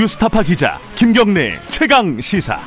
[0.00, 2.58] 뉴스타파 기자 김경래 최강 시사.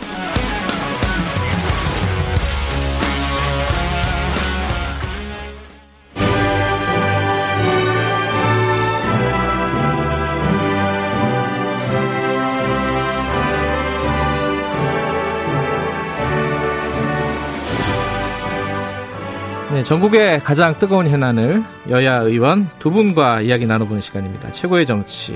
[19.71, 24.51] 네, 전국의 가장 뜨거운 현안을 여야 의원 두 분과 이야기 나눠보는 시간입니다.
[24.51, 25.36] 최고의 정치.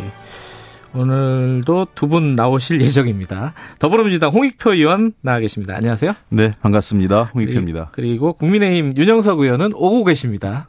[0.93, 3.53] 오늘도 두 분 나오실 예정입니다.
[3.79, 5.75] 더불어민주당 홍익표 의원 나와 계십니다.
[5.75, 6.13] 안녕하세요.
[6.29, 7.31] 네, 반갑습니다.
[7.35, 7.89] 홍익표입니다.
[7.91, 10.67] 그리고 국민의힘 윤영석 의원은 오고 계십니다.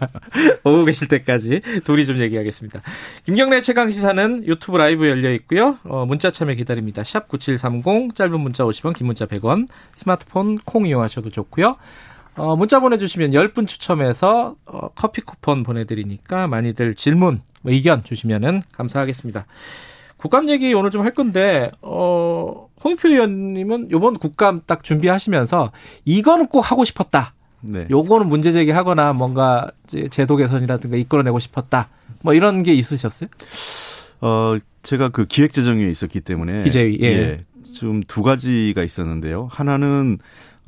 [0.64, 2.80] 오고 계실 때까지 둘이 좀 얘기하겠습니다.
[3.24, 5.78] 김경래 최강 시사는 유튜브 라이브 열려 있고요.
[5.84, 7.04] 어, 문자 참여 기다립니다.
[7.04, 9.68] 샵 9730 짧은 문자 50원, 긴 문자 100원.
[9.94, 11.76] 스마트폰 콩 이용하셔도 좋고요.
[12.36, 19.46] 어, 문자 보내주시면 10분 추첨해서 어, 커피 쿠폰 보내드리니까 많이들 질문, 뭐 의견 주시면은 감사하겠습니다.
[20.16, 25.72] 국감 얘기 오늘 좀 할 건데, 어, 홍익표 의원님은 요번 국감 딱 준비하시면서
[26.04, 27.34] 이거는 꼭 하고 싶었다.
[27.60, 27.86] 네.
[27.90, 29.70] 요거는 문제 제기하거나 뭔가
[30.10, 31.88] 제도 개선이라든가 이끌어내고 싶었다.
[32.22, 33.28] 뭐 이런 게 있으셨어요?
[34.20, 36.64] 어, 제가 그 기획재정위에 있었기 때문에.
[36.64, 37.06] 기재위, 예.
[37.06, 37.44] 예.
[37.72, 39.48] 좀두 가지가 있었는데요.
[39.50, 40.22] 하나는 어,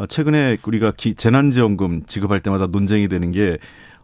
[0.04, 3.58] 최근에 우리가 기, 재난지원금 지급할 때마다 논쟁이 되는 게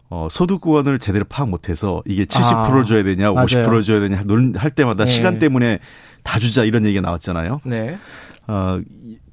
[0.09, 4.23] 어, 소득권을 제대로 파악 못해서 이게 70%를 아, 줘야 되냐, 50%를 줘야 되냐
[4.55, 5.11] 할 때마다 네.
[5.11, 5.79] 시간 때문에
[6.23, 7.61] 다 주자 이런 얘기가 나왔잖아요.
[7.63, 7.97] 네.
[8.47, 8.79] 어,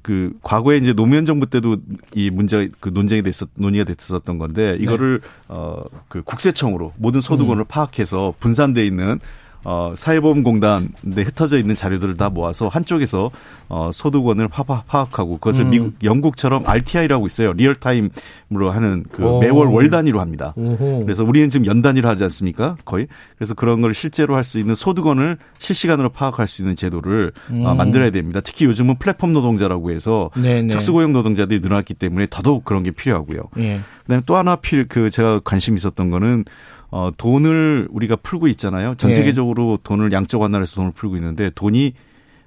[0.01, 1.77] 그 과거에 이제 노무현 정부 때도
[2.15, 5.27] 이 문제가 그 논쟁이 됐었 논의가 됐었던 건데 이거를 네.
[5.47, 7.65] 어그 국세청으로 모든 소득원을 음.
[7.67, 9.19] 파악해서 분산돼 있는
[9.63, 10.87] 어, 사회보험공단에
[11.25, 13.31] 흩어져 있는 자료들을 다 모아서 한쪽에서
[13.69, 15.69] 어, 소득원을 파악하고 그것을 음.
[15.69, 17.53] 미국, 영국처럼 RTI라고 있어요.
[17.53, 19.39] real time으로 하는 그 오.
[19.39, 20.53] 매월 월 단위로 합니다.
[20.55, 21.03] 오호.
[21.05, 22.77] 그래서 우리는 지금 연 단위로 하지 않습니까?
[22.85, 23.07] 거의.
[23.37, 27.65] 그래서 그런 걸 실제로 할 수 있는 소득원을 실시간으로 파악할 수 있는 제도를 어, 음.
[27.65, 28.41] 어, 만들어야 됩니다.
[28.41, 30.69] 특히 요즘은 플랫폼 노동자라고 해서 네네.
[30.69, 33.41] 특수고용 노동자들이 늘어났기 때문에 더더욱 그런 게 필요하고요.
[33.59, 33.79] 예.
[34.03, 36.43] 그다음에 또 하나 필 그 제가 관심 있었던 거는
[36.91, 38.95] 어, 돈을 우리가 풀고 있잖아요.
[38.95, 39.13] 전 예.
[39.15, 39.83] 세계적으로 네.
[39.83, 41.93] 돈을 양적 완화해서 돈을 풀고 있는데 돈이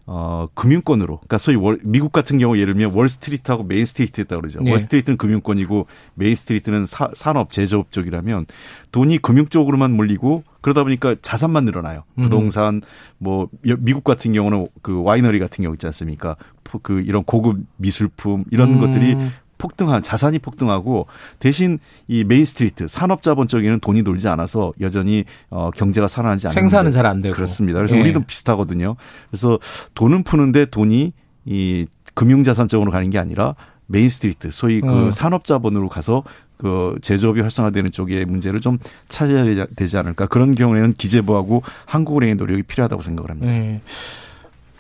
[0.06, 1.16] 어, 금융권으로.
[1.16, 4.60] 그러니까 소위 월, 미국 같은 경우 예를 들면 월스트리트하고 Main Street 했다 그러죠.
[4.60, 4.71] 네.
[4.71, 8.44] 월스트리트는 금융권이고 Main Street는 사, 산업, 제조업 쪽이라면
[8.93, 12.05] 돈이 금융 쪽으로만 몰리고 그러다 보니까 자산만 늘어나요.
[12.16, 12.82] 부동산,
[13.16, 16.37] 뭐 미국 같은 경우는 그 와이너리 같은 경우 있지 않습니까?
[16.82, 18.81] 그 이런 고급 미술품 이런 음.
[18.81, 19.16] 것들이
[19.59, 21.06] 폭등한 자산이 폭등하고
[21.38, 21.78] 대신
[22.09, 27.06] 이 Main Street 산업자본 쪽에는 돈이 돌지 않아서 여전히 어 경제가 살아나지 않는 생산은 잘
[27.06, 27.78] 안 되고 그렇습니다.
[27.78, 28.00] 그래서 예.
[28.00, 28.97] 우리도 비슷하거든요.
[29.31, 29.59] 그래서
[29.94, 31.12] 돈은 푸는데 돈이
[31.44, 33.54] 이 금융자산 쪽으로 가는 게 아니라
[33.86, 35.10] Main Street 소위 그 음.
[35.10, 36.22] 산업자본으로 가서
[36.56, 38.78] 그 제조업이 활성화되는 쪽의 문제를 좀
[39.09, 43.53] 찾아야 되지 않을까 그런 경우에는 기재부하고 한국은행의 노력이 필요하다고 생각을 합니다.
[43.53, 43.81] 네.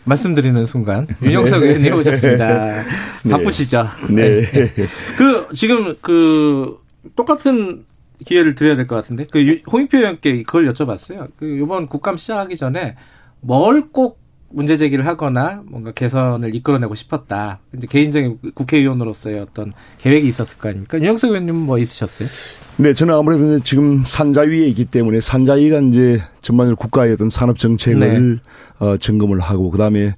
[0.04, 1.66] 말씀드리는 순간 윤영석 네.
[1.66, 2.82] 의원님 오셨습니다.
[3.24, 3.30] 네.
[3.30, 3.88] 바쁘시죠?
[4.10, 4.40] 네.
[4.42, 4.72] 네.
[5.16, 6.78] 그 지금 그
[7.16, 7.84] 똑같은
[8.26, 11.28] 기회를 드려야 될 것 같은데 그 홍익표 의원께 그걸 여쭤봤어요.
[11.38, 12.96] 그 이번 국감 시작하기 전에
[13.40, 14.23] 뭘 꼭
[14.54, 17.58] 문제 제기를 하거나 뭔가 개선을 이끌어내고 싶었다.
[17.76, 20.98] 이제 개인적인 국회의원으로서의 어떤 계획이 있었을 거 아닙니까?
[20.98, 22.28] 윤영석 의원님 뭐 있으셨어요?
[22.76, 28.40] 네, 저는 아무래도 지금 산자 위에 있기 때문에 산자위가 이제 전반적으로 국가의 어떤 산업 정책을
[28.40, 28.40] 네.
[28.78, 30.12] 어, 점검을 하고 그다음에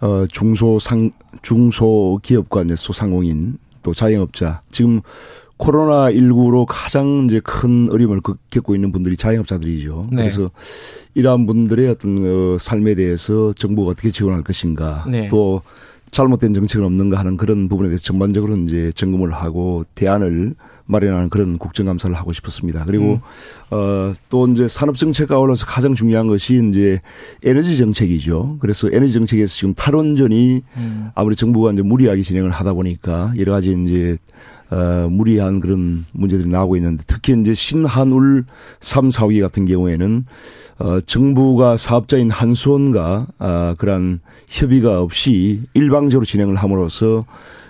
[0.00, 5.00] 어, 중소상 중소기업과 이제 소상공인 또 자영업자 지금
[5.56, 10.08] 코로나 19로 가장 이제 큰 어려움을 겪고 있는 분들이 자영업자들이죠.
[10.10, 10.16] 네.
[10.16, 10.50] 그래서
[11.14, 15.28] 이러한 분들의 어떤 어, 삶에 대해서 정부가 어떻게 지원할 것인가 네.
[15.28, 15.62] 또
[16.10, 20.54] 잘못된 정책은 없는가 하는 그런 부분에 대해서 전반적으로 이제 점검을 하고 대안을
[20.86, 22.84] 마련하는 그런 국정감사를 하고 싶었습니다.
[22.84, 23.18] 그리고
[23.72, 24.14] 음.
[24.30, 27.00] 어또 이제 산업 정책 가올라서 가장 중요한 것이 이제
[27.42, 28.58] 에너지 정책이죠.
[28.60, 31.10] 그래서 에너지 정책에서 지금 탈원전이 음.
[31.14, 34.16] 아무리 정부가 이제 무리하게 진행을 하다 보니까 여러 가지 이제
[34.70, 38.44] 어, 무리한 그런 문제들이 나오고 있는데 특히 이제 신한울
[38.80, 40.24] 3, 4기 같은 경우에는
[40.78, 44.18] 어, 정부가 사업자인 한수원과 아, 그러한
[44.48, 47.24] 협의가 없이 일방적으로 진행을 함으로써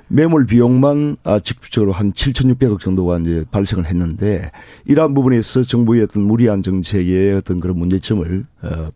[0.09, 4.51] 매몰 비용만 아, 직접적으로 한 7,600억 정도가 이제 발생을 했는데
[4.87, 8.91] 이러한 부분에서 정부의 어떤 무리한 정책의 어떤 그런 문제점을 어,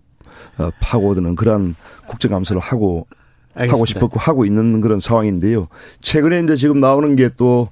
[0.58, 1.74] 어, 파고드는 그러한
[2.08, 3.06] 국정감사를 하고
[3.54, 3.74] 알겠습니다.
[3.74, 5.68] 하고 싶었고 하고 있는 그런 상황인데요.
[6.00, 7.68] 최근에 이제 지금 나오는 게또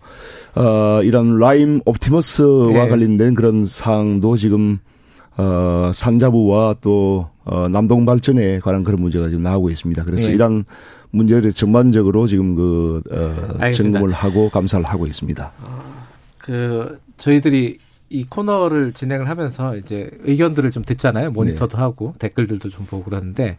[0.54, 2.88] 어, 이런 라임 옵티머스와 네.
[2.88, 4.78] 관련된 그런 사항도 지금
[5.36, 10.04] 어, 산자부와 또 어, 남동 발전에 관한 그런 문제가 지금 나오고 있습니다.
[10.04, 10.34] 그래서 네.
[10.34, 10.64] 이런
[11.10, 15.52] 문제를 전반적으로 지금 그 어, 점검을 하고 감사를 하고 있습니다.
[15.62, 16.06] 어,
[16.38, 17.78] 그 저희들이
[18.10, 21.30] 이 코너를 진행을 하면서 이제 의견들을 좀 듣잖아요.
[21.30, 21.82] 모니터도 네.
[21.82, 23.58] 하고 댓글들도 좀 보고 그러는데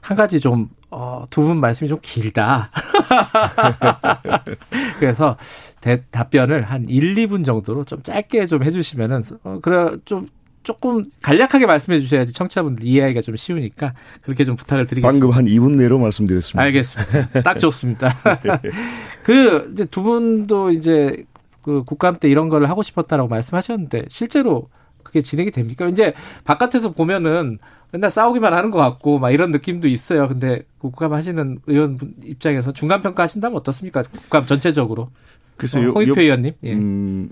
[0.00, 0.68] 한 가지 좀,
[0.98, 2.70] 어, 두 분 말씀이 좀 길다.
[4.98, 5.36] 그래서
[5.82, 10.28] 대, 답변을 한 1, 2분 정도로 좀 짧게 좀 해주시면은, 어, 그래, 좀,
[10.62, 15.26] 조금 간략하게 말씀해 주셔야지 청취자분들 이해하기가 좀 쉬우니까 그렇게 좀 부탁을 드리겠습니다.
[15.26, 16.62] 방금 한 2분 내로 말씀드렸습니다.
[16.62, 17.42] 알겠습니다.
[17.42, 18.16] 딱 좋습니다.
[19.22, 21.24] 그 이제 두 분도 이제
[21.62, 24.68] 그 국감 때 이런 걸 하고 싶었다라고 말씀하셨는데 실제로
[25.04, 25.86] 그게 진행이 됩니까?
[25.86, 26.14] 이제
[26.44, 27.58] 바깥에서 보면은
[27.92, 30.28] 맨날 싸우기만 하는 것 같고 막 이런 느낌도 있어요.
[30.28, 34.02] 근데 국감 하시는 의원 입장에서 중간 평가 하신다면 어떻습니까?
[34.02, 35.10] 국감 전체적으로.
[35.56, 36.54] 그래서 어, 홍익표 의원님.
[36.64, 36.72] 예.
[36.74, 37.30] 음,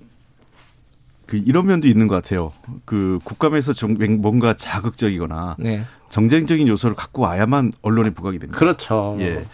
[1.26, 2.52] 그 이런 면도 있는 것 같아요.
[2.84, 5.84] 그 국감에서 정, 뭔가 자극적이거나 네.
[6.08, 8.58] 정쟁적인 요소를 갖고 와야만 언론에 부각이 됩니다.
[8.58, 9.16] 그렇죠.
[9.20, 9.44] 예.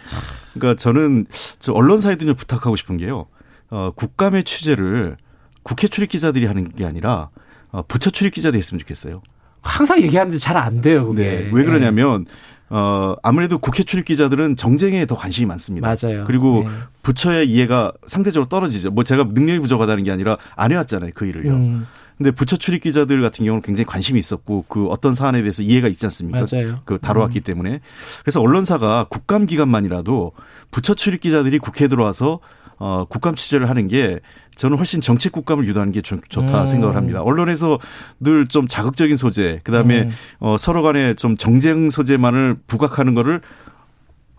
[0.53, 1.25] 그러니까 저는
[1.59, 3.27] 저 언론사에도 좀 부탁하고 싶은 게요.
[3.69, 5.17] 어, 국감의 취재를
[5.63, 7.29] 국회 출입 기자들이 하는 게 아니라
[7.71, 9.21] 어, 부처 출입 기자들이 했으면 좋겠어요.
[9.61, 11.23] 항상 얘기하는데 잘 안 돼요, 그게.
[11.23, 11.49] 네.
[11.53, 12.25] 왜 그러냐면
[12.69, 15.87] 어, 아무래도 국회 출입 기자들은 정쟁에 더 관심이 많습니다.
[15.87, 16.23] 맞아요.
[16.25, 16.69] 그리고 네.
[17.03, 18.91] 부처의 이해가 상대적으로 떨어지죠.
[18.91, 21.51] 뭐 제가 능력이 부족하다는 게 아니라 안 해왔잖아요, 그 일을요.
[21.51, 21.87] 음,
[22.17, 26.05] 근데 부처 출입 기자들 같은 경우는 굉장히 관심이 있었고 그 어떤 사안에 대해서 이해가 있지
[26.05, 26.45] 않습니까?
[26.51, 26.79] 맞아요.
[26.85, 27.43] 그 다뤄왔기 음.
[27.43, 27.81] 때문에
[28.23, 30.31] 그래서 언론사가 국감 기간만이라도
[30.69, 32.39] 부처 출입 기자들이 국회에 들어와서
[32.83, 34.19] 어 국감 취재를 하는 게
[34.55, 36.65] 저는 훨씬 정책 국감을 유도하는 게 좋, 다 음.
[36.65, 37.21] 생각을 합니다.
[37.21, 37.77] 언론에서
[38.19, 40.11] 늘 좀 자극적인 소재, 그 다음에 음.
[40.39, 43.41] 어 서로 간에 좀 정쟁 소재만을 부각하는 거를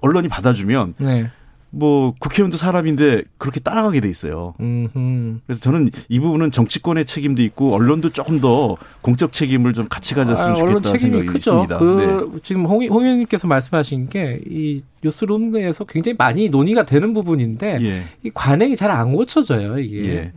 [0.01, 1.31] 언론이 받아주면 네.
[1.75, 4.53] 뭐 국회의원도 사람인데 그렇게 따라가게 돼 있어요.
[4.61, 10.15] 음, 그래서 저는 이 부분은 정치권의 책임도 있고 언론도 조금 더 공적 책임을 좀 같이
[10.15, 11.39] 가졌으면 아, 좋겠다 생각이 크죠.
[11.39, 11.79] 있습니다.
[11.79, 12.41] 그 네.
[12.43, 18.03] 지금 홍, 홍 의원님께서 말씀하신 게 이 뉴스룸에서 굉장히 많이 논의가 되는 부분인데 예.
[18.23, 19.79] 이 관행이 잘 안 고쳐져요.
[19.81, 20.33] 이게 예.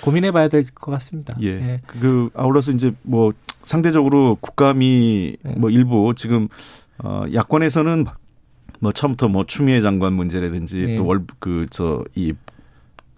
[0.00, 1.36] 고민해봐야 될 것 같습니다.
[1.42, 1.80] 예.
[1.86, 3.32] 그 아울러서 이제 뭐
[3.62, 5.54] 상대적으로 국감이 네.
[5.58, 6.48] 뭐 일부 지금
[6.98, 8.06] 어 야권에서는
[8.80, 10.96] 뭐 처음부터 뭐 추미애 장관 문제라든지 네.
[10.96, 12.34] 또월그저이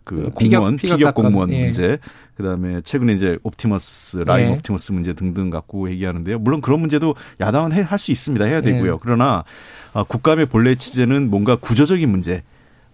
[0.04, 1.14] 그 공무원 피격 피격.
[1.14, 1.64] 공무원 예.
[1.64, 1.98] 문제
[2.36, 4.50] 그다음에 최근에 이제 옵티머스 라임 예.
[4.52, 6.38] 옵티머스 문제 등등 갖고 얘기하는데요.
[6.38, 8.44] 물론 그런 문제도 야당은 할 수 있습니다.
[8.46, 8.94] 해야 되고요.
[8.94, 8.98] 예.
[9.00, 9.44] 그러나
[9.92, 12.42] 아, 국감의 본래 취재는 뭔가 구조적인 문제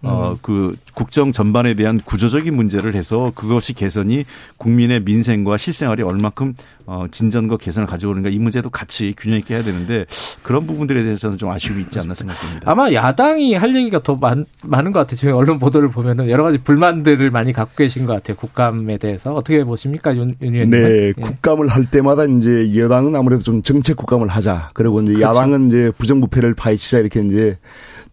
[0.03, 0.37] 어, 음.
[0.41, 4.25] 그 국정 전반에 대한 구조적인 문제를 해서 그것이 개선이
[4.57, 6.53] 국민의 민생과 실생활에 얼마큼
[6.85, 10.05] 어, 진전과 개선을 가져오는가 이 문제도 같이 균형 있게 해야 되는데
[10.43, 12.71] 그런 부분들에 대해서는 좀 아쉬움이 있지 않나 생각됩니다.
[12.71, 15.17] 아마 야당이 할 얘기가 더 많, 많은 것 같아요.
[15.17, 18.37] 지금 언론 보도를 보면은 여러 가지 불만들을 많이 갖고 계신 것 같아요.
[18.37, 20.69] 국감에 대해서 어떻게 보십니까, 윤, 윤 의원님?
[20.69, 24.69] 네, 국감을 할 때마다 이제 여당은 아무래도 좀 정책 국감을 하자.
[24.73, 25.27] 그리고 이제 그렇죠.
[25.27, 27.57] 야당은 이제 부정부패를 파헤치자 이렇게 이제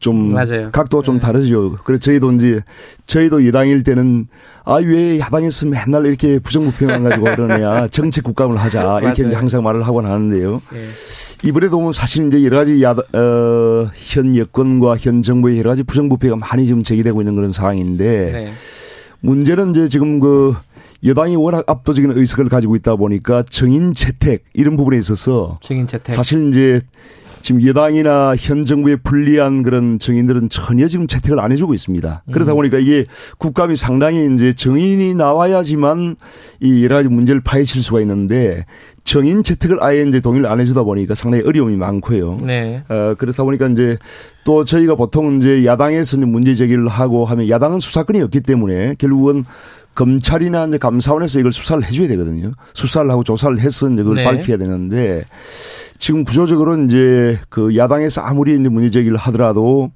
[0.05, 0.69] 좀 맞아요.
[0.71, 1.21] 각도가 좀 네.
[1.21, 1.79] 다르죠.
[1.83, 2.61] 그래서 저희도 이제
[3.07, 4.27] 저희도 여당일 때는
[4.65, 9.25] 아 왜 야당에서 맨날 이렇게 부정부패만 가지고 그러냐 정책 국감을 하자 이렇게.
[9.27, 10.61] 이제 항상 말을 하곤 하는데요.
[10.75, 11.49] 예.
[11.49, 16.37] 이번에도 보면 사실 이제 여러 가지 야, 어, 현 여권과 현 정부의 여러 가지 부정부패가
[16.37, 18.53] 많이 지금 제기되고 있는 그런 상황인데 네.
[19.21, 20.55] 문제는 이제 지금 그
[21.05, 26.15] 여당이 워낙 압도적인 의석을 가지고 있다 보니까 정인 채택 이런 부분에 있어서 증인 채택.
[26.15, 26.81] 사실 이제
[27.45, 32.23] 지금 여당이나 현 정부에 불리한 그런 정인들은 전혀 지금 채택을 안 해주고 있습니다.
[32.33, 32.57] 그러다 음.
[32.57, 33.05] 보니까 이게
[33.37, 36.17] 국감이 상당히 이제 정인이 나와야지만
[36.61, 38.65] 이 여러 가지 문제를 파헤칠 수가 있는데
[39.05, 42.39] 정인 채택을 아예 이제 동의를 안 해주다 보니까 상당히 어려움이 많고요.
[42.43, 42.83] 네.
[42.89, 43.99] 어, 그렇다 보니까 이제
[44.45, 49.45] 또 저희가 보통 이제 야당에서 이제 문제 제기를 하고 하면 야당은 수사권이 없기 때문에 결국은
[49.95, 52.53] 검찰이나 이제 감사원에서 이걸 수사를 해줘야 되거든요.
[52.73, 54.25] 수사를 하고 조사를 해서 이제 그걸 네.
[54.25, 55.25] 밝혀야 되는데
[55.99, 59.93] 지금 구조적으로 이제 그 야당에서 아무리 이제 문제 제기를 하더라도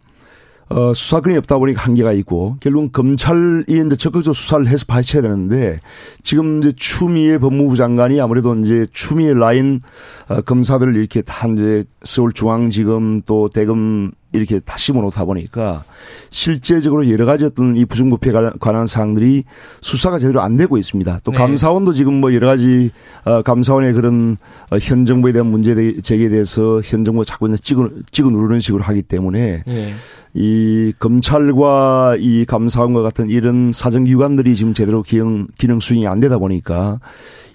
[0.70, 5.80] 어, 수사권이 없다 보니까 한계가 있고 결국은 검찰이 이제 적극적으로 수사를 해서 밝혀야 되는데
[6.22, 9.80] 지금 이제 추미애 법무부 장관이 아무래도 이제 추미애 라인
[10.28, 15.84] 어, 검사들을 이렇게 다 이제 서울중앙지검 또 대검 이렇게 다 심어놓다 보니까
[16.28, 19.44] 실제적으로 여러 가지 어떤 이 부정부패에 관한- 사항들이
[19.80, 21.20] 수사가 제대로 안 되고 있습니다.
[21.24, 21.38] 또 네.
[21.38, 22.90] 감사원도 지금 뭐 여러 가지
[23.24, 24.36] 어, 감사원의 그런
[24.70, 28.82] 어, 현 정부에 대한 문제 제기에 대해서 현 정부가 자꾸 이제 찍어, 찍어 누르는 식으로
[28.84, 29.94] 하기 때문에 예.
[30.34, 37.00] 이 검찰과 이 감사원과 같은 이런 사정기관들이 지금 제대로 기능, 기능 수행이 안 되다 보니까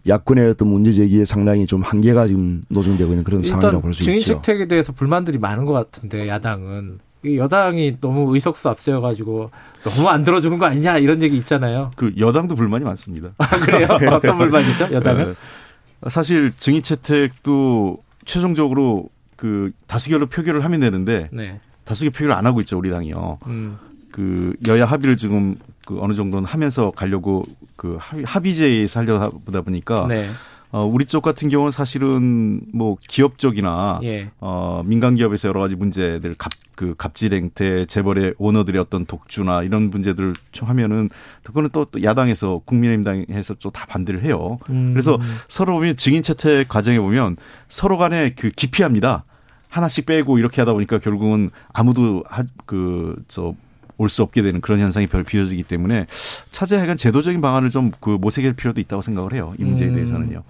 [0.08, 4.20] 야권의 어떤 문제 제기에 상당히 좀 한계가 지금 노정되고 있는 그런 상황이라고 일단 볼수 증인
[4.20, 4.36] 있죠.
[4.36, 9.50] 채택에 대해서 불만들이 많은 것 같은데 야당은 이 여당이 너무 의석수 앞세워가지고
[9.84, 11.92] 너무 안 들어주는 거 아니냐 이런 얘기 있잖아요.
[11.96, 13.30] 그 여당도 불만이 많습니다.
[13.38, 13.88] 아 그래요?
[14.12, 14.90] 어떤 불만이죠?
[14.92, 15.34] 여당은?
[16.02, 19.08] 어, 사실 증인 채택도 최종적으로
[19.38, 21.62] 그 다수결로 표결을 하면 되는데 네.
[21.86, 23.40] 다수결 표결을 안 하고 있죠 우리 당이요.
[23.48, 23.78] 음.
[24.12, 27.44] 그 여야 합의를 지금 그 어느 정도는 하면서 가려고
[27.76, 30.30] 그 합의, 합의제에서 하려다 보다 보니까 네.
[30.72, 34.32] 어, 우리 쪽 같은 경우는 사실은 뭐 기업 쪽이나 예.
[34.40, 39.92] 어, 민간 기업에서 여러 가지 문제들 갑, 그 갑질 행태, 재벌의 오너들의 어떤 독주나 이런
[39.92, 41.12] 문제들을 좀 하면은
[41.44, 44.58] 그거는 또, 또 야당에서 국민의힘당에서 또 다 반대를 해요.
[44.72, 44.94] 음.
[44.94, 47.38] 그래서 서로 보면 증인 채택 과정에 보면
[47.70, 49.26] 서로 간에 그 기피합니다.
[49.70, 52.24] 하나씩 빼고 이렇게 하다 보니까 결국은 아무도
[52.66, 53.54] 그 저
[53.98, 56.08] 올 수 없게 되는 그런 현상이 별 비어지기 때문에
[56.52, 59.54] 차제 하여간 제도적인 방안을 좀 그 모색할 필요도 있다고 생각을 해요.
[59.60, 59.96] 이 문제에 음.
[59.96, 60.44] 대해서는요.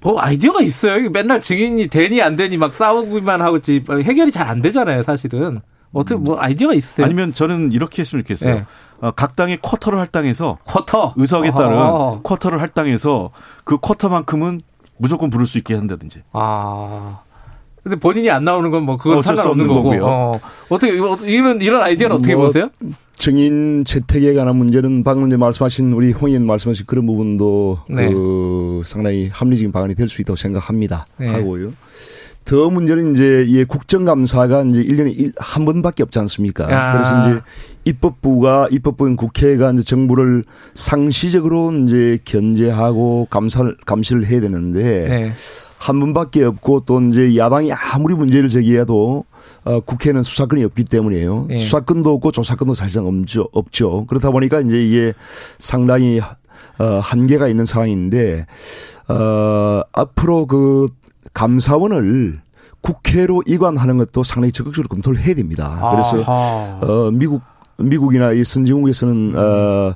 [0.00, 1.10] 뭐 아이디어가 있어요.
[1.10, 5.60] 맨날 증인이 되니 안 되니 막 싸우기만 하고 있지 해결이 잘 안 되잖아요, 사실은.
[5.92, 7.04] 어떻게 뭐 아이디어가 있어요?
[7.06, 8.54] 아니면 저는 이렇게 했으면 좋겠어요.
[8.54, 8.64] 네.
[9.00, 12.20] 어, 각 당의 쿼터를 할당해서 쿼터 의석에 따른 어허.
[12.22, 13.30] 쿼터를 할당해서
[13.64, 14.60] 그 쿼터만큼은
[14.98, 16.22] 무조건 부를 수 있게 한다든지.
[16.32, 17.20] 아.
[17.82, 19.82] 근데 본인이 안 나오는 건 뭐 그건 상관없는 없는 거고.
[19.90, 20.02] 거고요.
[20.04, 20.32] 어.
[20.70, 20.92] 어떻게
[21.30, 22.70] 이런 이런 아이디어는 어떻게 뭐, 보세요?
[23.16, 28.12] 증인 채택에 관한 문제는 방금 이제 말씀하신 우리 홍 의원 말씀하신 그런 부분도 네.
[28.12, 31.06] 그 상당히 합리적인 방안이 될 수 있다고 생각합니다.
[31.18, 31.26] 네.
[31.28, 31.72] 하고요.
[32.44, 36.64] 더 문제는 이제 이 국정감사가 이제 1년에 일- 한 번밖에 없지 않습니까?
[36.70, 36.92] 아.
[36.92, 37.40] 그래서 이제
[37.84, 45.32] 입법부가 입법부인 국회가 이제 정부를 상시적으로 이제 견제하고 감사를 감시를 해야 되는데 네.
[45.78, 49.24] 한 분밖에 없고 또 이제 야당이 아무리 문제를 제기해도
[49.64, 51.48] 어, 국회는 수사권이 없기 때문이에요.
[51.50, 51.56] 예.
[51.56, 53.48] 수사권도 없고 조사권도 사실상 없죠.
[53.52, 54.06] 없죠.
[54.06, 55.14] 그렇다 보니까 이제 이게
[55.58, 56.20] 상당히
[56.78, 58.46] 어, 한계가 있는 상황인데
[59.08, 60.88] 어, 앞으로 그
[61.32, 62.40] 감사원을
[62.80, 65.90] 국회로 이관하는 것도 상당히 적극적으로 검토를 해야 됩니다.
[65.92, 66.78] 그래서 아하.
[66.80, 67.42] 어, 미국
[67.78, 69.94] 미국이나 이 선진국에서는 어,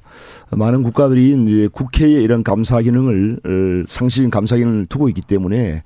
[0.51, 5.83] 많은 국가들이 이제 국회에 이런 감사 기능을 어, 상시적인 감사 기능을 두고 있기 때문에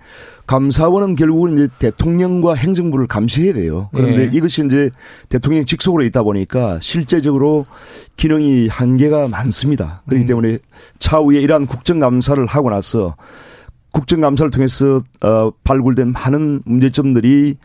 [0.46, 3.88] 감사원은 결국은 이제 대통령과 행정부를 감시해야 돼요.
[3.94, 4.30] 그런데 예.
[4.30, 4.90] 이것이 이제
[5.30, 7.64] 대통령 직속으로 있다 보니까 실제적으로
[8.16, 10.02] 기능이 한계가 많습니다.
[10.06, 10.26] 그렇기 음.
[10.26, 10.58] 때문에
[10.98, 13.16] 차후에 이러한 국정감사를 하고 나서
[13.92, 17.56] 국정감사를 통해서 어, 발굴된 많은 문제점들이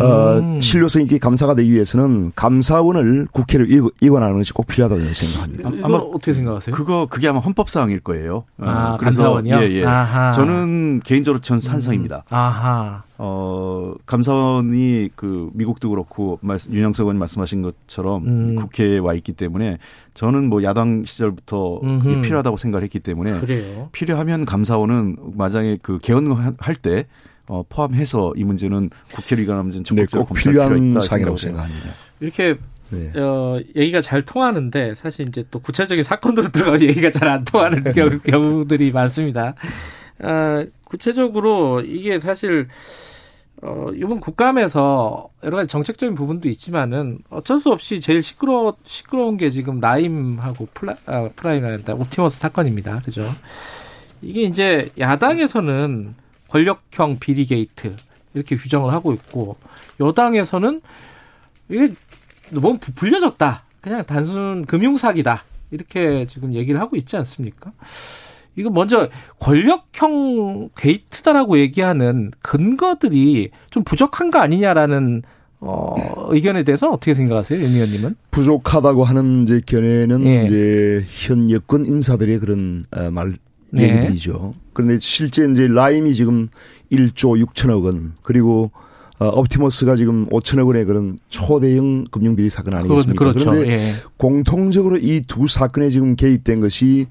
[0.00, 0.60] 어, 음.
[0.60, 5.68] 신뢰성 있게 감사가 되기 위해서는 감사원을 국회로 이- 이관하는 것이 꼭 필요하다고 저는 생각합니다.
[5.70, 6.74] 이건 아마 어떻게 생각하세요?
[6.74, 8.44] 그거 그게 아마 헌법 사항일 거예요.
[8.58, 9.56] 어, 아, 감사원이요?
[9.62, 9.84] 예, 예.
[9.86, 10.28] 아하.
[10.28, 10.32] 음.
[10.32, 12.24] 저는 개인적으로 전 찬성입니다.
[12.30, 13.02] 아하.
[13.20, 18.54] 어, 감사원이 그 미국도 그렇고 말씀- 윤영석 의원님 말씀하신 것처럼 음.
[18.56, 19.78] 국회에 와 있기 때문에
[20.14, 22.08] 저는 뭐 야당 시절부터 음흠.
[22.08, 23.88] 이게 필요하다고 생각을 했기 때문에 그래요.
[23.92, 27.06] 필요하면 감사원은 만약에 그 개헌할 때
[27.48, 31.36] 어, 포함해서 이 문제는 국회로 이관하는 문제는 네, 적극적으로 필요가 필요한 사항이라고.
[31.36, 31.90] 생각합니다.
[32.20, 32.56] 이렇게
[32.90, 33.12] 네.
[33.20, 37.92] 어, 얘기가 잘 통하는데 사실 이제 또 구체적인 사건으로 들어가서 얘기가 잘 안 통하는 네.
[37.92, 39.54] 경우, 경우 들이 많습니다.
[40.20, 42.68] 어, 구체적으로 이게 사실
[43.60, 49.50] 어, 이번 국감에서 여러 가지 정책적인 부분도 있지만은 어쩔 수 없이 제일 시끄러 시끄러운 게
[49.50, 53.00] 지금 라임하고 플라, 아, 프라임이란다 옵티머스 사건입니다.
[53.04, 53.22] 그죠?
[54.22, 56.14] 이게 이제 야당에서는
[56.48, 57.94] 권력형 비리 게이트
[58.34, 59.56] 이렇게 규정을 하고 있고
[60.00, 60.80] 여당에서는
[61.68, 61.92] 이게
[62.50, 63.62] 너무 부- 불려졌다.
[63.80, 65.44] 그냥 단순 금융 사기다.
[65.70, 67.72] 이렇게 지금 얘기를 하고 있지 않습니까?
[68.56, 75.22] 이거 먼저 권력형 게이트다라고 얘기하는 근거들이 좀 부족한 거 아니냐라는
[75.60, 75.94] 어,
[76.30, 78.14] 의견에 대해서 어떻게 생각하세요, 윤 의원님은?
[78.30, 80.44] 부족하다고 하는 이제 견해는 예.
[80.44, 83.34] 이제 현 여권 인사들의 그런 어, 말
[83.70, 83.82] 네.
[83.88, 84.54] 얘기들이죠.
[84.78, 86.48] 그런데 실제 이제 라임이 지금
[86.92, 88.70] 1조 6천억 원 그리고
[89.18, 93.18] 어, 옵티머스가 지금 5천억 원의 그런 초대형 금융비리 사건 아니겠습니까?
[93.32, 93.50] 그렇죠.
[93.50, 93.78] 그런데 예.
[94.16, 97.06] 공통적으로 이 두 사건에 지금 개입된 것이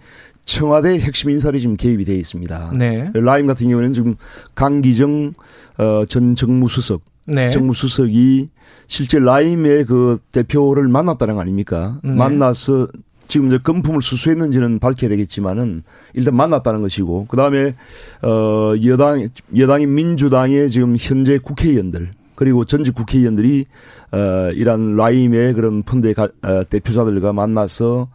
[0.45, 2.71] 청와대 핵심 인사들이 지금 개입이 되어 있습니다.
[2.77, 3.12] 네.
[3.13, 4.15] 라임 같은 경우에는 지금
[4.55, 5.33] 강기정
[5.79, 7.50] 어, 전 정무수석 네.
[7.50, 8.50] 정무수석이
[8.88, 12.00] 실제 라임의 그 대표를 만났다는 거 아닙니까?
[12.05, 12.12] 네.
[12.13, 12.88] 만나서
[13.27, 15.81] 지금 이제 금품을 수수했는지는 밝혀야 되겠지만은
[16.13, 17.75] 일단 만났다는 것이고 그 다음에
[18.24, 23.65] 어 여당 여당인 민주당의 지금 현재 국회의원들 그리고 전직 국회의원들이
[24.12, 28.10] 어 이런 라임의 그런 펀드의 가, 어, 대표자들과 만나서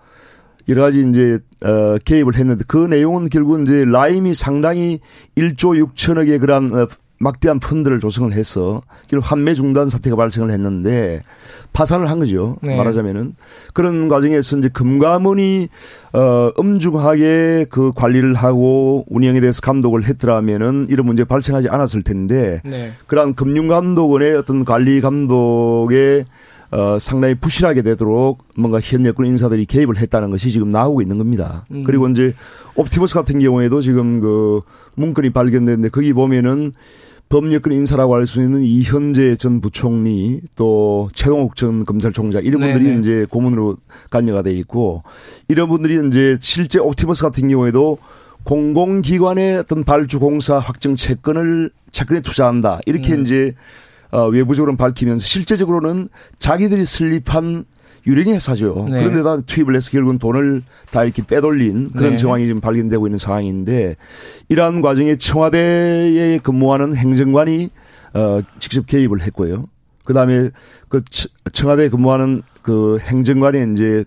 [0.68, 5.00] 여러 가지 이제 어 개입을 했는데 그 내용은 결국은 이제 라임이 상당히
[5.36, 6.86] 1조 6천억의 그러한 어,
[7.22, 11.22] 막대한 펀드를 조성을 해서 결국 환매 중단 사태가 발생을 했는데
[11.72, 12.56] 파산을 한 거죠.
[12.62, 12.76] 네.
[12.76, 13.36] 말하자면은
[13.74, 15.68] 그런 과정에서 이제 금감원이
[16.14, 22.90] 어 엄중하게 그 관리를 하고 운영에 대해서 감독을 했더라면은 이런 문제 발생하지 않았을 텐데 네.
[23.06, 26.24] 그러한 금융감독원의 어떤 관리 감독에
[26.72, 31.66] 어, 상당히 부실하게 되도록 뭔가 현 여권 인사들이 개입을 했다는 것이 지금 나오고 있는 겁니다.
[31.70, 31.84] 음.
[31.84, 32.34] 그리고 이제
[32.76, 34.62] 옵티머스 같은 경우에도 지금 그
[34.94, 36.72] 문건이 발견됐는데 거기 보면은
[37.32, 43.00] 법여권 인사라고 할 수 있는 이현재 전 부총리 또 최동욱 전 검찰총장 이런 분들이 네네.
[43.00, 43.78] 이제 고문으로
[44.10, 45.02] 관여가 돼 있고
[45.48, 47.96] 이런 분들이 이제 실제 옵티머스 같은 경우에도
[48.44, 52.80] 공공기관의 어떤 발주 공사 확정 채권을 채권에 투자한다.
[52.84, 53.22] 이렇게 음.
[53.22, 53.54] 이제
[54.10, 56.08] 어, 외부적으로는 밝히면서 실제적으로는
[56.38, 57.64] 자기들이 설립한
[58.06, 58.86] 유령 회사죠.
[58.90, 59.00] 네.
[59.00, 62.16] 그런데다 투입을 해서 결국은 돈을 다 이렇게 빼돌린 그런 네.
[62.16, 63.96] 정황이 지금 발견되고 있는 상황인데
[64.48, 67.70] 이러한 과정에 청와대에 근무하는 행정관이
[68.14, 69.64] 어, 직접 개입을 했고요.
[70.04, 70.50] 그 다음에
[70.88, 71.02] 그
[71.52, 74.04] 청와대에 근무하는 그 행정관의 이제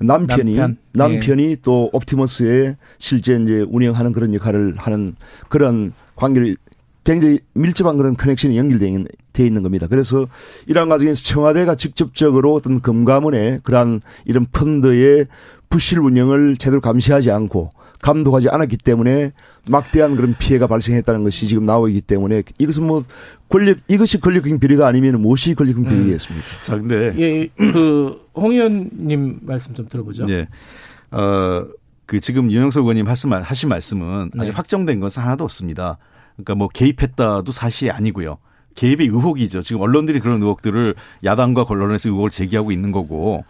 [0.00, 0.54] 남편이
[0.92, 1.36] 남편.
[1.36, 1.56] 네.
[1.62, 5.14] 또 옵티머스에 실제 이제 운영하는 그런 역할을 하는
[5.48, 6.56] 그런 관계를
[7.04, 9.06] 굉장히 밀접한 그런 커넥션이 연결되어
[9.38, 9.86] 있는 겁니다.
[9.88, 10.26] 그래서
[10.66, 15.26] 이러한 과정에서 청와대가 직접적으로 어떤 금감원의 그러한 이런 펀드의
[15.68, 17.70] 부실 운영을 제대로 감시하지 않고
[18.00, 19.32] 감독하지 않았기 때문에
[19.68, 23.04] 막대한 그런 피해가 발생했다는 것이 지금 나오고 있기 때문에 이것은 뭐
[23.48, 26.46] 권력 이것이 권력형 비리가 아니면 무엇이 권력형 비리겠습니까?
[26.46, 26.64] 음.
[26.64, 30.26] 자, 근데 예, 그홍 의원님 말씀 좀 들어보죠.
[30.26, 30.48] 네.
[31.10, 31.66] 어,
[32.06, 34.54] 그 지금 윤영석 의원님 하신, 하신 말씀은 아직 네.
[34.54, 35.98] 확정된 것은 하나도 없습니다.
[36.36, 38.38] 그러니까 뭐 개입했다도 사실이 아니고요.
[38.74, 39.62] 개입의 의혹이죠.
[39.62, 43.44] 지금 언론들이 그런 의혹들을 야당과 언론에서 의혹을 제기하고 있는 거고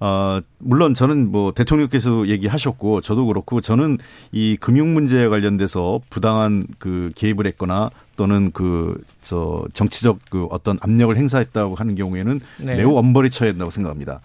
[0.00, 3.98] 어, 물론 저는 뭐 대통령께서도 얘기하셨고 저도 그렇고 저는
[4.32, 11.16] 이 금융 문제에 관련돼서 부당한 그 개입을 했거나 또는 그 저 정치적 그 어떤 압력을
[11.16, 12.76] 행사했다고 하는 경우에는 네.
[12.76, 14.20] 매우 엄벌이 쳐야 된다고 생각합니다.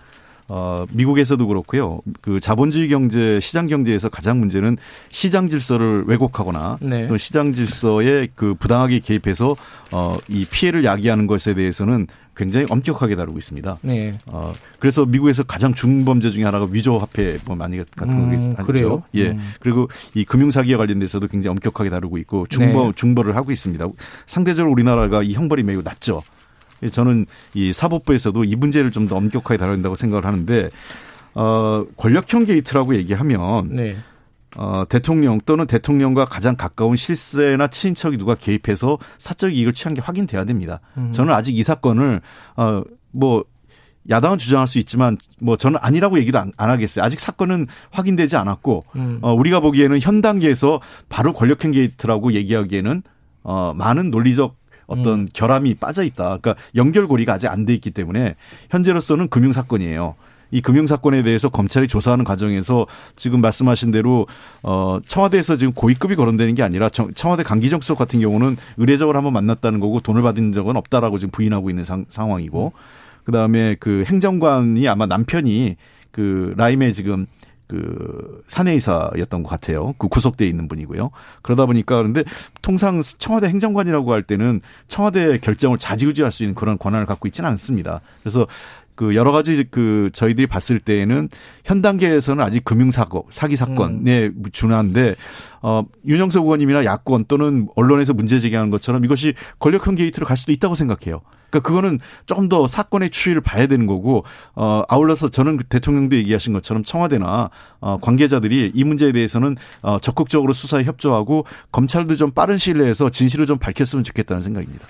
[0.49, 1.99] 어, 미국에서도 그렇고요.
[2.21, 4.77] 그 자본주의 경제, 시장 경제에서 가장 문제는
[5.09, 7.07] 시장 질서를 왜곡하거나 네.
[7.07, 9.55] 또 시장 질서에 그 부당하게 개입해서
[9.91, 13.79] 어, 이 피해를 야기하는 것에 대해서는 굉장히 엄격하게 다루고 있습니다.
[13.81, 14.13] 네.
[14.27, 18.63] 어, 그래서 미국에서 가장 중범죄 중에 하나가 위조 화폐 뭐 많이 같은 음, 거겠죠.
[18.65, 19.03] 그래요?
[19.15, 19.29] 예.
[19.29, 19.53] 음.
[19.59, 22.91] 그리고 이 금융 사기와 관련돼서도 굉장히 엄격하게 다루고 있고 중범 네.
[22.95, 23.85] 중벌을 하고 있습니다.
[24.27, 26.21] 상대적으로 우리나라가 이 형벌이 매우 낮죠.
[26.91, 30.69] 저는 이 사법부에서도 이 문제를 좀 더 엄격하게 다뤄야 된다고 생각을 하는데
[31.33, 33.95] 어 권력형 게이트라고 얘기하면 네.
[34.55, 40.45] 어, 대통령 또는 대통령과 가장 가까운 실세나 친인척이 누가 개입해서 사적 이익을 취한 게 확인돼야
[40.45, 40.79] 됩니다.
[40.97, 41.11] 음.
[41.11, 42.21] 저는 아직 이 사건을
[42.55, 43.43] 어, 뭐
[44.09, 47.05] 야당은 주장할 수 있지만 뭐 저는 아니라고 얘기도 안, 안 하겠어요.
[47.05, 49.19] 아직 사건은 확인되지 않았고 음.
[49.21, 53.03] 어, 우리가 보기에는 현 단계에서 바로 권력형 게이트라고 얘기하기에는
[53.43, 54.55] 어, 많은 논리적
[54.87, 55.27] 어떤 음.
[55.31, 56.37] 결함이 빠져 있다.
[56.41, 58.35] 그러니까 연결고리가 아직 안 돼 있기 때문에
[58.71, 60.15] 현재로서는 금융 사건이에요.
[60.51, 64.27] 이 금융 사건에 대해서 검찰이 조사하는 과정에서 지금 말씀하신 대로
[64.63, 69.81] 어 청와대에서 지금 고위급이 거론되는 게 아니라 청와대 강기정 수석 같은 경우는 의례적으로 한번 만났다는
[69.81, 72.71] 거고 돈을 받은 적은 없다라고 지금 부인하고 있는 상, 상황이고
[73.25, 75.75] 그다음에 그 행정관이 아마 남편이
[76.11, 77.27] 그 라임에 지금
[77.67, 79.93] 그 사내이사였던 것 같아요.
[79.97, 81.11] 그 구속돼 있는 분이고요.
[81.41, 82.23] 그러다 보니까 그런데
[82.61, 88.01] 통상 청와대 행정관이라고 할 때는 청와대 결정을 자지우지할 수 있는 그런 권한을 갖고 있지는 않습니다.
[88.23, 88.47] 그래서
[88.95, 91.29] 그 여러 가지 그 저희들이 봤을 때에는
[91.63, 94.43] 현 단계에서는 아직 금융 사고 사기 사건에 음.
[94.51, 95.13] 준한데
[95.61, 100.75] 어 윤영석 의원님이나 야권 또는 언론에서 문제 제기하는 것처럼 이것이 권력형 게이트로 갈 수도 있다고
[100.75, 101.21] 생각해요.
[101.49, 104.23] 그러니까 그거는 조금 더 사건의 추이를 봐야 되는 거고
[104.55, 110.53] 어 아울러서 저는 그 대통령도 얘기하신 것처럼 청와대나 어 관계자들이 이 문제에 대해서는 어 적극적으로
[110.53, 114.85] 수사에 협조하고 검찰도 좀 빠른 시일 내에서 진실을 좀 밝혔으면 좋겠다는 생각입니다.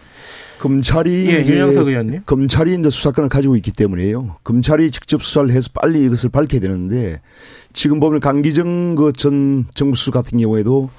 [0.60, 2.24] 검찰이 예, 윤영석 의원님.
[2.26, 4.38] 검찰이 이제 수사권을 가지고 있기 때문에요.
[4.44, 7.22] 검찰이 직접 수사를 해서 빨리 이것을 밝혀야 되는데
[7.78, 10.90] 지금 보면 강기정 그 전 정부수 같은 경우에도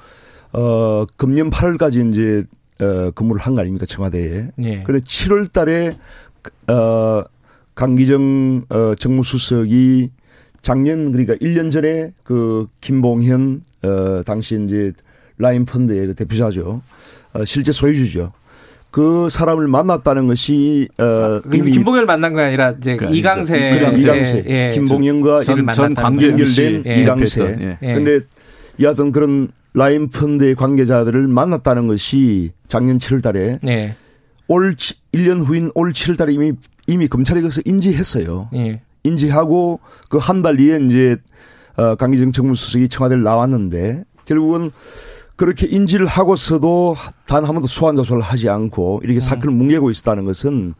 [0.53, 2.45] 어 금년 8월까지 이제
[2.81, 4.47] 어 근무를 한 거 아닙니까 청와대에.
[4.63, 4.83] 예.
[4.85, 5.97] 그런데 7월 달에
[6.71, 7.23] 어
[7.75, 10.09] 강기정 어 정무수석이
[10.61, 14.93] 작년 그러니까 1년 전에 그 김봉현 어 당시 이제
[15.37, 16.81] 라인 펀드의 그 대표자죠.
[17.33, 18.31] 어 실제 소유주죠.
[18.91, 24.43] 그 사람을 만났다는 것이 어 아, 이미 김봉현을 만난 게 아니라 이제 그 이강세 이강세
[24.47, 24.71] 예, 예.
[24.73, 27.01] 김봉현과 전, 전 관계 연결된 예.
[27.01, 27.77] 이강세.
[27.83, 27.93] 예.
[27.93, 28.21] 근데
[28.81, 33.95] 여하튼 그런 라인 펀드의 관계자들을 만났다는 것이 작년 7월 달에 예.
[34.47, 34.75] 올
[35.13, 36.53] 1년 후인 올 7월 달에 이미
[36.87, 38.49] 이미 검찰이 그것을 인지했어요.
[38.55, 38.81] 예.
[39.03, 41.17] 인지하고 그 한 달 뒤에 이제
[41.77, 44.71] 어 강기정 정무수석이 청와대를 나왔는데 결국은
[45.39, 49.21] 그렇게 인지를 하고서도 단 한 번도 소환 조사를 하지 않고 이렇게 음.
[49.21, 50.73] 사건을 뭉개고 있었다는 것은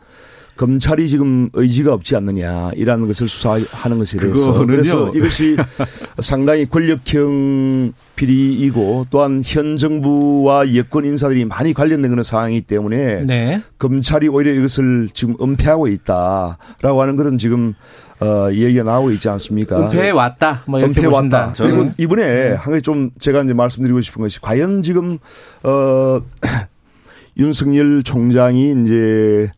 [0.58, 5.56] 검찰이 지금 의지가 없지 않느냐 이라는 것을 수사하는 것에 대해서 그래서 이것이
[6.20, 13.62] 상당히 권력형 비리이고 또한 현 정부와 여권 인사들이 많이 관련된 그런 상황이기 때문에 네.
[13.78, 17.74] 검찰이 오히려 이것을 지금 은폐하고 있다라고 하는 그런 지금
[18.22, 19.80] 어, 얘기가 나오고 있지 않습니까?
[19.80, 20.64] 은폐해 왔다.
[20.68, 21.54] 뭐 은폐해 왔다.
[21.58, 21.94] 그리고 네.
[21.98, 22.54] 이번에 네.
[22.56, 25.18] 한 가지 좀 제가 이제 말씀드리고 싶은 것이 과연 지금
[25.64, 26.22] 어
[27.38, 29.50] 윤석열 총장이 이제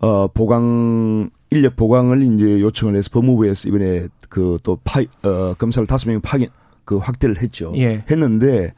[0.00, 6.08] 어 보강 인력 보강을 이제 요청을 해서 법무부에서 이번에 그 또 파, 어, 검사를 다섯
[6.10, 6.48] 명 파견
[6.84, 7.72] 그 확대를 했죠.
[7.76, 8.04] 예.
[8.10, 8.74] 했는데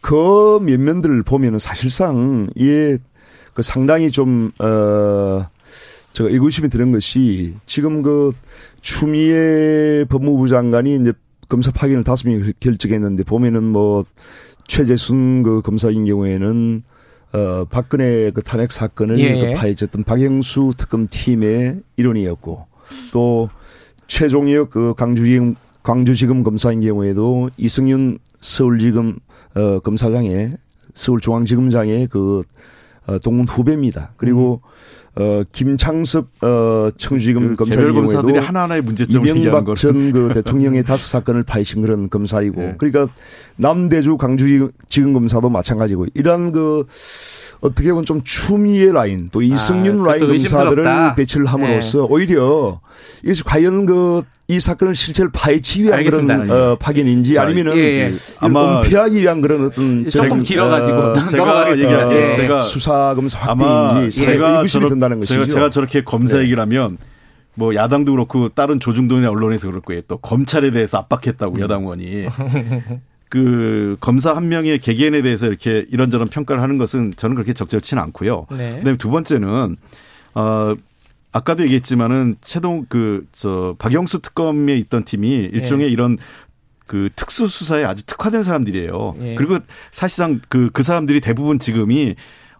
[0.00, 2.98] 그 면면들을 보면은 사실상 이게
[3.52, 5.46] 그 상당히 좀, 어,
[6.14, 8.32] 제가 의구심이 드는 것이 지금 그
[8.80, 11.12] 추미애 법무부 장관이 이제
[11.48, 14.04] 검사 파견을 다섯 명이 결정했는데 보면은 뭐
[14.66, 16.84] 최재순 그 검사인 경우에는
[17.32, 19.40] 어 박근혜 그 탄핵 사건을 예, 예.
[19.50, 22.66] 그 파헤쳤던 박영수 특검팀의 일원이었고
[23.12, 23.50] 또
[24.06, 29.18] 최종혁 그 광주지검 광주지검 검사인 경우에도 이승윤 서울지검
[29.56, 30.58] 어 검사장의
[30.94, 32.44] 서울중앙지검장의 그
[33.06, 34.12] 어, 동문 후배입니다.
[34.16, 34.62] 그리고
[35.16, 39.76] 어 김창섭 어 청주지검 그 개별 경우에도 검사들이 하나하나의 문제점을 이명박 거를.
[39.76, 42.60] 전그 대통령의 다섯 사건을 파헤친 그런 검사이고.
[42.60, 42.74] 네.
[42.78, 43.12] 그러니까
[43.56, 46.06] 남대주 광주지검 검사도 마찬가지고.
[46.14, 46.84] 이러한 그
[47.64, 50.28] 어떻게 보면 좀 추미애 라인 또 이승윤 그것도 라인.
[50.38, 52.80] 검사들을 배치를 함으로써 오히려
[53.22, 56.36] 이것이 과연 그 이 사건을 실체를 파헤치기 위한 알겠습니다.
[56.42, 58.12] 그런 어, 파견인지 자, 아니면은 예, 예.
[58.40, 61.90] 아마 은폐하기 위한 그런 어떤 조금 길어가지고 어, 제가 넘어가겠습니다.
[62.02, 62.26] 얘기할게요.
[62.28, 62.32] 예.
[62.32, 65.34] 제가 수사 검사 아마 확대인지 제가 의구심이 저렇- 든다는 것이죠.
[65.46, 66.42] 제가, 제가 저렇게 검사 네.
[66.42, 66.98] 얘기를 하면
[67.54, 70.02] 뭐 야당도 그렇고 다른 조중동이나 언론에서 그럴 거예요.
[70.08, 71.00] 또 검찰에 대해서 음.
[71.00, 72.26] 압박했다고 여당 의원이.
[73.34, 78.46] 그 검사 한 명의 개개인에 대해서 이렇게 이런저런 평가를 하는 것은 저는 그렇게 적절치는 않고요.
[78.52, 78.78] 네.
[78.78, 79.76] 그다음에 두 번째는
[80.36, 80.74] 어
[81.32, 85.90] 아까도 얘기했지만은 최동 그 저 박영수 특검에 있던 팀이 일종의 예.
[85.90, 86.16] 이런
[86.86, 89.16] 그 특수 수사에 아주 특화된 사람들이에요.
[89.20, 89.34] 예.
[89.34, 89.58] 그리고
[89.90, 92.14] 사실상 그그 사람들이 대부분 지금이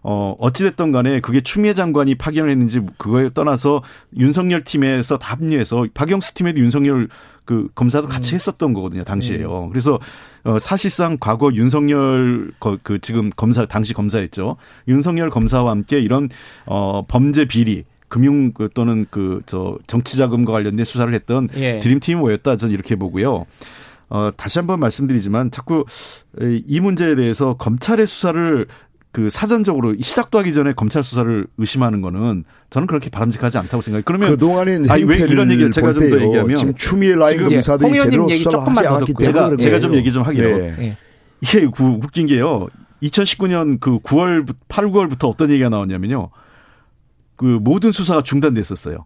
[0.07, 3.81] 어 어찌됐든 간에 그게 추미애 장관이 파견을 했는지 그거에 떠나서
[4.15, 7.07] 윤석열 팀에서 다 합류해서 박영수 팀에도 윤석열
[7.43, 8.35] 그 검사도 같이 음.
[8.35, 9.67] 했었던 거거든요 당시에요.
[9.69, 9.99] 그래서
[10.43, 14.57] 어 사실상 과거 윤석열 거- 그 지금 검사 당시 검사였죠.
[14.87, 16.29] 윤석열 검사와 함께 이런
[16.67, 21.79] 어 범죄 비리 금융 그 또는 그 저 정치 자금과 관련된 수사를 했던 예.
[21.79, 23.47] 드림팀이 뭐였다 저는 이렇게 보고요.
[24.07, 25.83] 어 다시 한번 말씀드리지만 자꾸
[26.39, 28.67] 이 문제에 대해서 검찰의 수사를
[29.15, 34.03] 그 사전적으로 시작도 하기 전에 검찰 수사를 의심하는 거는 저는 그렇게 바람직하지 않다고 생각해요.
[34.03, 36.27] 그러면 그동안의 아니, 왜 이런 얘기를 제가 볼 좀더 때요.
[36.27, 39.17] 얘기하면 지금 추미애 라인 지금 검사들이 홍 의원님 제대로 얘기 수사를 조금만 하지 더.
[39.17, 39.79] 때문에 제가 제가 거예요.
[39.79, 40.57] 좀 얘기 좀 하게요.
[40.57, 40.75] 네.
[40.79, 40.97] 예.
[41.39, 42.67] 이게 구- 웃긴 게요.
[43.03, 46.29] 2019년 그 9월 8, 9월부터 어떤 얘기가 나왔냐면요.
[47.37, 49.05] 그 모든 수사가 중단됐었어요.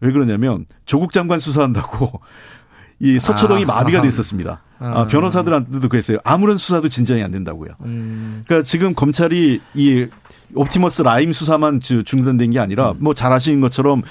[0.00, 2.20] 왜 그러냐면 조국 장관 수사한다고
[3.00, 3.66] 이 서초동이 아.
[3.66, 4.62] 마비가 됐었습니다.
[4.80, 5.00] 아.
[5.00, 6.18] 아, 변호사들한테도 그랬어요.
[6.24, 7.70] 아무런 수사도 진전이 안 된다고요.
[7.84, 8.42] 음.
[8.46, 10.06] 그러니까 지금 검찰이 이
[10.54, 14.02] 옵티머스 라임 수사만 주- 중단된 게 아니라 뭐 잘 아시는 것처럼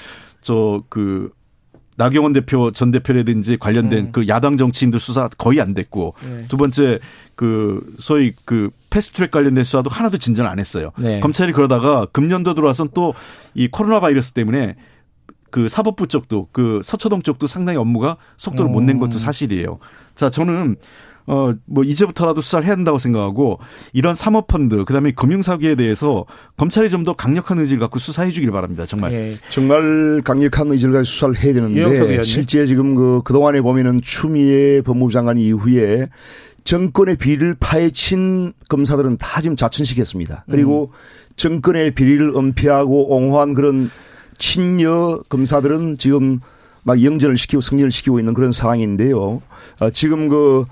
[0.42, 1.30] 저그
[1.96, 4.12] 나경원 대표 전 대표라든지 관련된 음.
[4.12, 6.44] 그 야당 정치인들 수사 거의 안 됐고 네.
[6.48, 7.00] 두 번째
[7.34, 10.92] 그 소위 그 패스트트랙 관련된 수사도 하나도 진전 안 했어요.
[10.98, 11.18] 네.
[11.20, 14.76] 검찰이 그러다가 금년도 들어와서는 또이 코로나 바이러스 때문에
[15.50, 19.00] 그 사법부 쪽도 그 서초동 쪽도 상당히 업무가 속도를 못낸 음.
[19.00, 19.78] 것도 사실이에요.
[20.18, 20.76] 자, 저는
[21.26, 23.58] 어 뭐 이제부터라도 수사를 해야 된다고 생각하고
[23.92, 26.24] 이런 사모펀드 그 다음에 금융 사기에 대해서
[26.56, 28.84] 검찰이 좀 더 강력한 의지를 갖고 수사해 주길 바랍니다.
[28.86, 29.12] 정말.
[29.12, 29.34] 예.
[29.50, 31.80] 정말 강력한 의지를 가지고 수사를 해야 되는데.
[32.24, 36.06] 실제 지금 그 그동안에 보면은 추미애 법무부 장관 이후에
[36.64, 40.44] 정권의 비리를 파헤친 검사들은 다 지금 자천시켰습니다.
[40.50, 40.92] 그리고
[41.36, 43.90] 정권의 비리를 은폐하고 옹호한 그런
[44.38, 46.40] 친여 검사들은 지금
[46.82, 49.42] 막 영전을 시키고 승리를 시키고 있는 그런 상황인데요.
[49.80, 50.64] 어, 지금 그,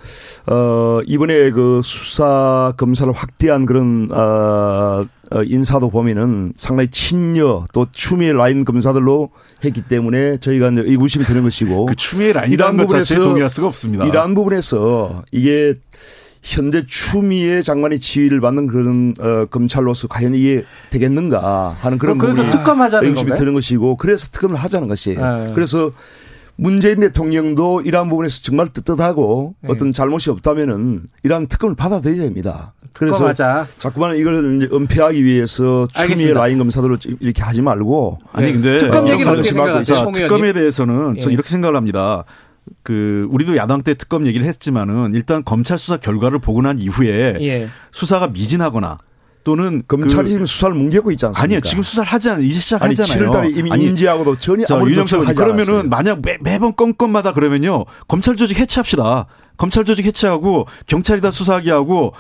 [0.47, 8.33] 어, 이번에 그 수사 검사를 확대한 그런, 어, 어, 인사도 보면은 상당히 친여 또 추미애
[8.33, 9.31] 라인 검사들로
[9.65, 11.87] 했기 때문에 저희가 이제 의구심이 드는 것이고.
[11.87, 14.07] 그 추미애 라인이라는 자체에 부분에서 동의할 수가 없습니다.
[14.07, 15.75] 이러한 부분에서 이게
[16.47, 22.43] 현재 추미애 장관의 지휘를 받는 그런 어, 검찰로서 과연 이게 되겠는가 하는 그런 어, 그래서
[22.43, 23.35] 부분이 특검하자는 건가요?
[23.35, 25.37] 드는 것이고 그래서 특검을 하자는 것이에요.
[25.39, 25.53] 네.
[25.57, 25.91] 그래서
[26.55, 29.69] 문재인 대통령도 이러한 부분에서 정말 떳떳하고 네.
[29.73, 32.75] 어떤 잘못이 없다면은 이러한 특검을 받아들여야 됩니다.
[32.93, 33.67] 그래서 특검하자.
[33.79, 36.41] 자꾸만 이걸 이제 은폐하기 위해서 추미애 알겠습니다.
[36.41, 38.53] 라인 검사들을 이렇게 하지 말고 아니 네.
[38.53, 40.53] 근데 특검 어, 얘기는 어떻게 하지 말고 생각하세요, 특검에?
[40.53, 41.35] 대해서는 전 예.
[41.35, 42.25] 이렇게 생각을 합니다.
[42.83, 47.69] 그 우리도 야당 때 특검 얘기를 했지만은 일단 검찰 수사 결과를 보고 난 이후에 예.
[47.93, 48.99] 수사가 미진하거나
[49.45, 51.45] 또는 검찰이 그, 지금 수사를 뭉개고 있지 않습니까?
[51.45, 53.31] 아니요 지금 수사를 하지 않아요 이제 시작하잖아요.
[53.31, 55.89] 7월달에 이미 아니, 인지하고도 전혀 자, 조치를 하지 그러면은 않았어요.
[55.89, 59.27] 만약 매, 매번 건건마다 그러면요 검찰 조직 해체합시다.
[59.57, 62.15] 검찰 조직 해체하고 경찰이 다 수사하게 하고 또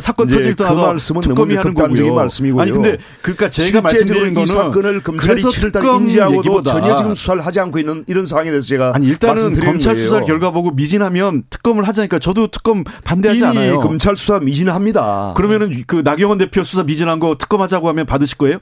[0.00, 2.14] 사건 터질 그 때마다 말씀은 특검이 하는 거고요.
[2.14, 2.62] 말씀이고요.
[2.62, 6.96] 아니 근데 그러니까 제가 실제적으로 말씀드리는 이 거는 사건을 검찰이 그래서 7월달 특검 얘기보다 전혀
[6.96, 10.08] 지금 수사를 하지 않고 있는 이런 상황에 대해서 제가 아니 일단은 검찰 거예요.
[10.08, 13.78] 수사 결과 보고 미진하면 특검을 하자니까 저도 특검 반대하지 않아요.
[13.80, 15.34] 검찰 수사 미진합니다.
[15.36, 18.58] 그러면은 그 나경원 대표 수사 미진한 거 특검하자고 하면 받으실 거예요?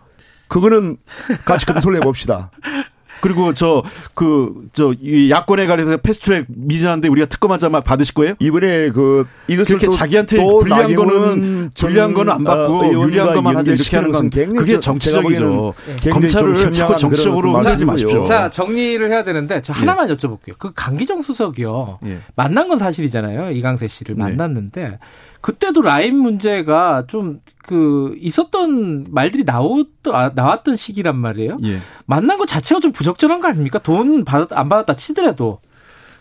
[0.49, 0.99] 그거는
[1.45, 2.51] 같이 검토를 해봅시다.
[3.25, 3.83] 그리고 저
[4.13, 8.35] 그저이 야권에 관해서 패스트트랙 미진한데 우리가 특검하자마 받으실 거예요?
[8.39, 12.81] 이번에 그 이것을 그렇게 또- 자기한테 또 불리한 나경원 거는 전, 불리한 거는 안 받고
[12.81, 15.73] 어, 유리한 것만 하자 이렇게 하는 건 그게 정치적이죠.
[15.87, 17.87] 굉장히 검찰을 좀 자꾸 정치적으로 말씀이고요.
[17.93, 18.25] 마십시오.
[18.27, 20.53] 자, 정리를 해야 되는데 저 하나만 여쭤볼게요.
[20.59, 22.01] 그 강기정 수석이요.
[22.05, 22.19] 예.
[22.37, 23.53] 만난 건 사실이잖아요.
[23.53, 24.23] 이강세 씨를 네.
[24.25, 24.99] 만났는데
[25.45, 31.57] 그때도 라임 문제가 좀 그 있었던 말들이 나왔 아, 나왔던 시기란 말이에요.
[31.65, 31.79] 예.
[32.05, 33.79] 만난 것 자체가 좀 부적절한 거 아닙니까?
[33.79, 35.61] 돈 받, 안 받았다 치더라도.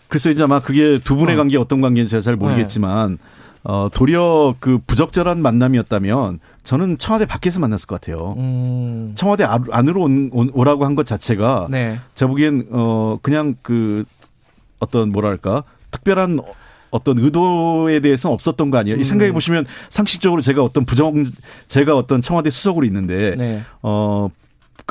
[0.08, 1.36] 글쎄 이제 아마 그게 두 분의 어.
[1.36, 3.18] 관계 어떤 관계인지 제가 잘 모르겠지만
[3.62, 8.34] 어 도리어 그 부적절한 만남이었다면 저는 청와대 밖에서 만났을 것 같아요.
[8.38, 9.12] 음.
[9.14, 12.00] 청와대 안- 안으로 온- 온- 오라고 한 것 자체가 네.
[12.14, 14.06] 제가 보기엔 어 그냥 그
[14.80, 16.40] 어떤 뭐랄까 특별한
[16.94, 18.96] 어- 어떤 의도에 대해서는 없었던 거 아니에요.
[18.98, 21.24] 이 생각해 보시면 상식적으로 제가 어떤 부정
[21.68, 23.62] 제가 어떤 청와대 수석으로 있는데 네.
[23.82, 24.28] 어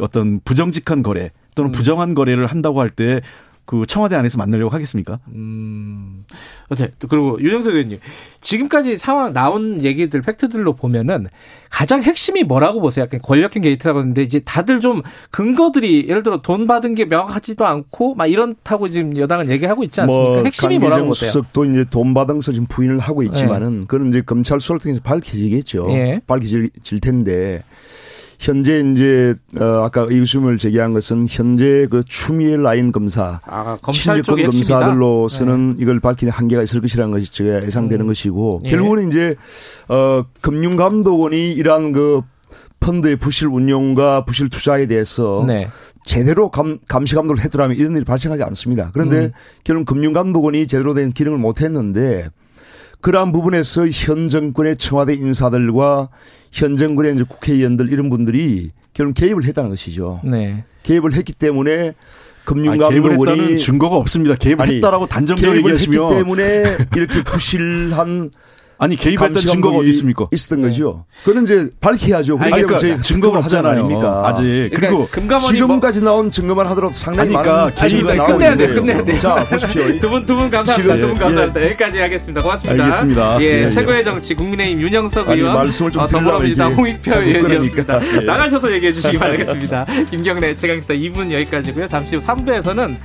[0.01, 1.71] 어떤 부정직한 거래 또는 음.
[1.71, 3.21] 부정한 거래를 한다고 할 때
[3.65, 5.19] 그 청와대 안에서 만나려고 하겠습니까?
[5.29, 6.25] 음.
[6.69, 7.99] 어쨌든 그리고 윤영석 의원님
[8.41, 11.27] 지금까지 상황 나온 얘기들 팩트들로 보면은
[11.69, 13.05] 가장 핵심이 뭐라고 보세요?
[13.05, 18.15] 약간 권력형 게이트라고 하는데 이제 다들 좀 근거들이 예를 들어 돈 받은 게 명확하지도 않고
[18.15, 20.31] 막 이렇다고 지금 여당은 얘기하고 있지 않습니까?
[20.31, 21.29] 뭐 핵심이 뭐라고 보세요?
[21.29, 25.87] 수석도 이제 돈 받아서 지금 부인을 하고 있지만은 그건 이제 검찰 수사를 통해서 밝혀지겠죠.
[25.91, 26.21] 예.
[26.27, 27.63] 밝혀질 질 텐데
[28.43, 34.49] 현재 이제 어 아까 의구심을 제기한 것은 현재 그 추미애 라인 검사 아, 검찰 핵심이다.
[34.51, 38.07] 검사들로서는 이걸 밝히는 한계가 있을 것이라는 것이 제가 예상되는 음.
[38.07, 38.69] 것이고 예.
[38.69, 39.35] 결국은 이제
[39.87, 42.21] 어 금융감독원이 이러한 그
[42.81, 45.69] 펀드의 부실 운용과 부실 투자에 대해서 네.
[46.03, 48.91] 제대로 감, 감시 감독을 했더라면 이런 일이 발생하지 않습니다.
[48.93, 49.31] 그런데 음.
[49.63, 52.27] 결국 금융감독원이 제대로 된 기능을 못 했는데
[52.99, 56.09] 그러한 부분에서 현 정권의 청와대 인사들과
[56.53, 60.21] 현 정권의 이제 국회의원들 이런 분들이 결국 개입을 했다는 것이죠.
[60.23, 60.63] 네.
[60.83, 61.95] 개입을 했기 때문에 아니,
[62.45, 64.35] 개입을 했다는 금융감독원이 증거가 없습니다.
[64.35, 68.29] 개입을 아니, 했다라고 단정적으로 개입을 했기 얘기하시면 때문에 이렇게 부실한
[68.77, 70.25] 아니 개입했다는 감시 증거가 어디 있습니까?
[70.31, 71.05] 있었던 거죠.
[71.23, 72.37] 그거는 이제 밝혀야죠.
[72.39, 73.85] 아니, 아니, 그러니까 그러니까 증거가 없잖아요.
[74.25, 78.03] 아직 그러니까 그리고 금감원이 뭐 지금까지 나온 증거만 하더라도 상당히 아니, 그러니까 많은 개입이.
[78.15, 78.67] 나오고 끝내야 돼.
[78.67, 79.19] 끝내야 돼.
[79.19, 79.83] 자, 보십시오.
[79.99, 80.95] 두 분, 두분 감사합니다.
[80.95, 81.19] 지금, 두분 예.
[81.19, 81.61] 감사합니다.
[81.65, 82.41] 여기까지 하겠습니다.
[82.41, 82.83] 고맙습니다.
[82.83, 83.41] 알겠습니다.
[83.41, 83.69] 예, 예, 예.
[83.69, 87.99] 최고의 정치 국민의힘 윤영석 아니, 의원, 말씀을 좀 어, 더불어민주당 홍익표 이게 의원이었습니다.
[87.99, 88.21] 그러니까.
[88.21, 88.25] 예.
[88.25, 89.85] 나가셔서 얘기해 주시기 바라겠습니다.
[90.09, 91.87] 김경래 최강기사 2분 여기까지고요.
[91.87, 92.95] 잠시 후 3부에서는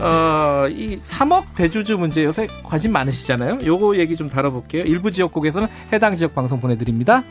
[0.00, 3.58] 어, 이 3억 대주주 문제 요새 관심 많으시잖아요.
[3.64, 4.84] 요거 얘기 좀 다뤄볼게요.
[4.84, 7.22] 일부 지역국에서는 해당 지역 방송 보내드립니다.